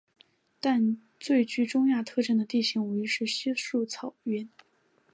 [0.59, 4.49] 但最具中亚特征的地形无疑是稀树草原。